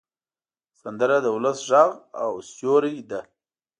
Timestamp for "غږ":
1.69-1.91